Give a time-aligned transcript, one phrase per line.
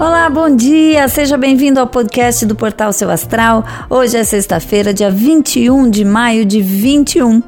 [0.00, 1.06] Olá, bom dia!
[1.08, 3.62] Seja bem-vindo ao podcast do Portal Seu Astral.
[3.90, 7.42] Hoje é sexta-feira, dia 21 de maio de 21.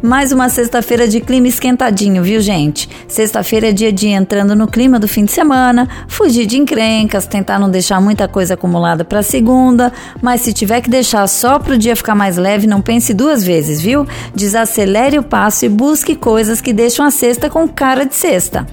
[0.00, 2.88] Mais uma sexta-feira de clima esquentadinho, viu, gente?
[3.06, 7.26] Sexta-feira é dia de ir entrando no clima do fim de semana, fugir de encrencas,
[7.26, 11.74] tentar não deixar muita coisa acumulada para segunda, mas se tiver que deixar só para
[11.74, 14.06] o dia ficar mais leve, não pense duas vezes, viu?
[14.34, 18.66] Desacelere o passo e busque coisas que deixam a sexta com cara de sexta.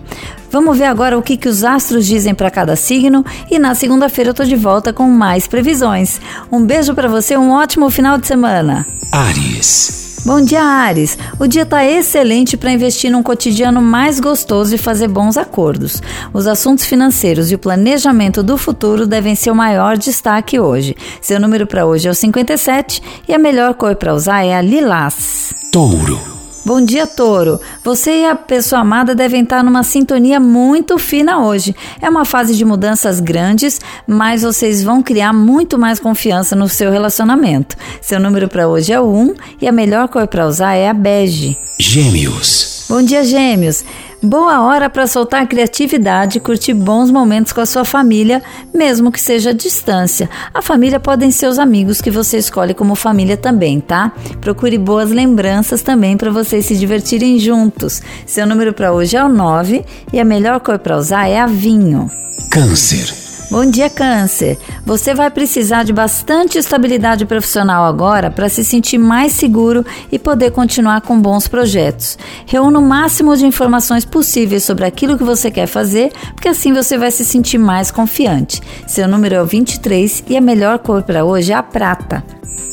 [0.55, 4.29] Vamos ver agora o que, que os astros dizem para cada signo e na segunda-feira
[4.29, 6.21] eu tô de volta com mais previsões.
[6.49, 8.87] Um beijo para você, um ótimo final de semana.
[9.11, 10.21] Ares.
[10.25, 11.17] Bom dia, Ares.
[11.37, 16.01] O dia está excelente para investir num cotidiano mais gostoso e fazer bons acordos.
[16.33, 20.95] Os assuntos financeiros e o planejamento do futuro devem ser o maior destaque hoje.
[21.19, 24.61] Seu número para hoje é o 57 e a melhor cor para usar é a
[24.61, 25.53] lilás.
[25.69, 26.34] Touro.
[26.65, 27.61] Bom dia, Touro.
[27.83, 31.75] Você e a pessoa amada devem estar numa sintonia muito fina hoje.
[32.01, 36.89] É uma fase de mudanças grandes, mas vocês vão criar muito mais confiança no seu
[36.89, 37.77] relacionamento.
[38.01, 40.93] Seu número para hoje é o 1 e a melhor cor para usar é a
[40.93, 41.55] bege.
[41.79, 42.85] Gêmeos.
[42.89, 43.85] Bom dia, Gêmeos.
[44.21, 48.41] Boa hora para soltar criatividade e curtir bons momentos com a sua família,
[48.73, 50.29] mesmo que seja à distância.
[50.53, 54.11] A família podem ser os amigos que você escolhe como família também, tá?
[54.41, 58.01] Procure boas lembranças também para vocês se divertirem juntos.
[58.25, 61.45] Seu número para hoje é o 9 e a melhor cor para usar é a
[61.45, 62.09] vinho.
[62.49, 63.24] Câncer.
[63.49, 64.57] Bom dia, Câncer.
[64.85, 70.51] Você vai precisar de bastante estabilidade profissional agora para se sentir mais seguro e poder
[70.51, 72.17] continuar com bons projetos.
[72.45, 76.97] Reúna o máximo de informações possíveis sobre aquilo que você quer fazer, porque assim você
[76.97, 78.61] vai se sentir mais confiante.
[78.87, 82.23] Seu número é o 23 e a melhor cor para hoje é a prata.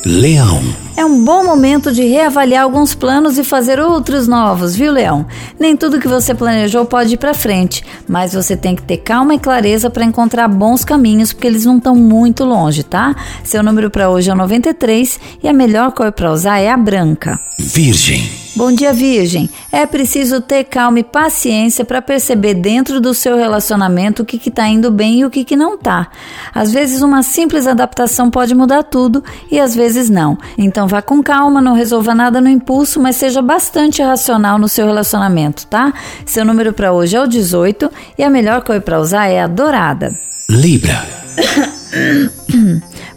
[0.05, 0.82] Leão.
[0.97, 5.27] É um bom momento de reavaliar alguns planos e fazer outros novos, viu, Leão?
[5.59, 9.35] Nem tudo que você planejou pode ir para frente, mas você tem que ter calma
[9.35, 13.17] e clareza para encontrar bons caminhos, porque eles não estão muito longe, tá?
[13.43, 16.77] Seu número para hoje é o 93 e a melhor cor para usar é a
[16.77, 17.41] branca.
[17.59, 18.42] Virgem.
[18.55, 19.49] Bom dia, Virgem.
[19.71, 24.69] É preciso ter calma e paciência para perceber dentro do seu relacionamento o que está
[24.69, 26.09] indo bem e o que, que não está.
[26.55, 30.37] Às vezes, uma simples adaptação pode mudar tudo e às vezes não.
[30.59, 34.85] Então, vá com calma, não resolva nada no impulso, mas seja bastante racional no seu
[34.87, 35.95] relacionamento, tá?
[36.27, 39.47] Seu número para hoje é o 18 e a melhor cor para usar é a
[39.47, 40.19] dourada.
[40.51, 41.03] Libra.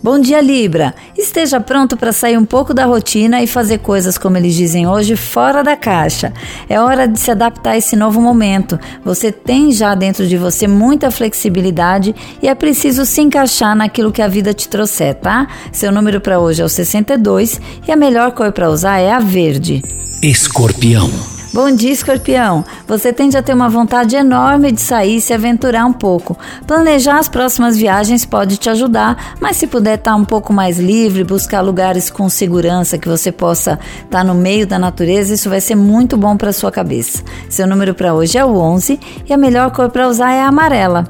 [0.05, 0.93] Bom dia, Libra.
[1.17, 5.15] Esteja pronto para sair um pouco da rotina e fazer coisas, como eles dizem hoje,
[5.15, 6.31] fora da caixa.
[6.69, 8.79] É hora de se adaptar a esse novo momento.
[9.03, 14.21] Você tem já dentro de você muita flexibilidade e é preciso se encaixar naquilo que
[14.21, 15.47] a vida te trouxer, tá?
[15.71, 19.17] Seu número para hoje é o 62 e a melhor cor para usar é a
[19.17, 19.81] verde.
[20.21, 21.34] Escorpião.
[21.55, 22.65] Bom dia, escorpião.
[22.85, 26.37] Você tende a ter uma vontade enorme de sair e se aventurar um pouco.
[26.67, 31.23] Planejar as próximas viagens pode te ajudar, mas se puder estar um pouco mais livre,
[31.23, 35.75] buscar lugares com segurança que você possa estar no meio da natureza, isso vai ser
[35.75, 37.23] muito bom para sua cabeça.
[37.49, 40.49] Seu número para hoje é o 11 e a melhor cor para usar é a
[40.49, 41.07] amarela.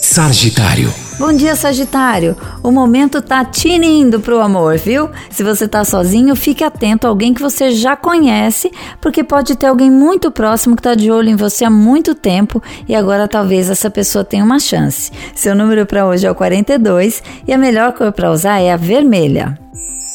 [0.00, 1.09] Sagitário.
[1.20, 2.34] Bom dia, Sagitário.
[2.62, 5.10] O momento tá tinindo pro amor, viu?
[5.28, 8.72] Se você tá sozinho, fique atento a alguém que você já conhece,
[9.02, 12.62] porque pode ter alguém muito próximo que tá de olho em você há muito tempo
[12.88, 15.12] e agora talvez essa pessoa tenha uma chance.
[15.34, 18.78] Seu número para hoje é o 42 e a melhor cor para usar é a
[18.78, 19.58] vermelha.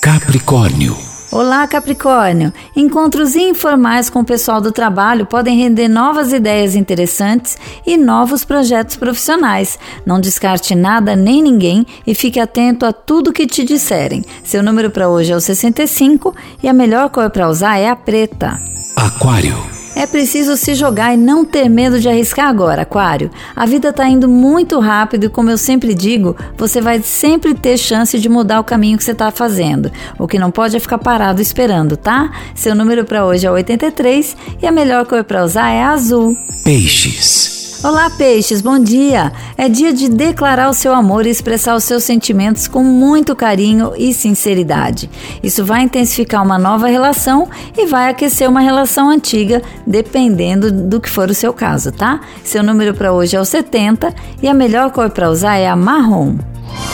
[0.01, 1.14] Capricórnio.
[1.31, 2.53] Olá, Capricórnio!
[2.75, 8.95] Encontros informais com o pessoal do trabalho podem render novas ideias interessantes e novos projetos
[8.95, 9.77] profissionais.
[10.05, 14.23] Não descarte nada nem ninguém e fique atento a tudo que te disserem.
[14.43, 16.33] Seu número para hoje é o 65
[16.63, 18.59] e a melhor cor para usar é a preta.
[18.95, 19.74] Aquário.
[19.95, 23.31] É preciso se jogar e não ter medo de arriscar agora, Aquário.
[23.55, 27.77] A vida está indo muito rápido e, como eu sempre digo, você vai sempre ter
[27.77, 29.89] chance de mudar o caminho que você está fazendo.
[30.19, 32.29] O que não pode é ficar parado esperando, tá?
[32.53, 36.35] Seu número para hoje é 83 e a melhor cor para usar é azul.
[36.65, 37.54] Peixes.
[37.85, 39.31] Olá, peixes, bom dia!
[39.55, 43.93] É dia de declarar o seu amor e expressar os seus sentimentos com muito carinho
[43.95, 45.07] e sinceridade.
[45.43, 47.47] Isso vai intensificar uma nova relação
[47.77, 52.21] e vai aquecer uma relação antiga, dependendo do que for o seu caso, tá?
[52.43, 54.11] Seu número para hoje é o 70
[54.41, 56.39] e a melhor cor para usar é a marrom.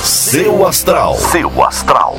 [0.03, 1.15] Seu astral.
[1.15, 2.17] Seu astral.